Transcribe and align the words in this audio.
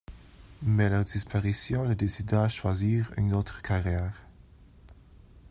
Mais 0.63 0.89
leur 0.89 1.05
disparition 1.05 1.83
le 1.83 1.93
décida 1.93 2.41
à 2.45 2.47
choisir 2.47 3.11
une 3.17 3.35
autre 3.35 3.61
carrière. 3.61 4.23